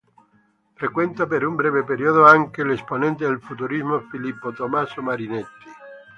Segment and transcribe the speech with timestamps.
[0.77, 5.69] Frequenta per un breve periodo anche l’esponente del Futurismo Filippo Tommaso Marinetti.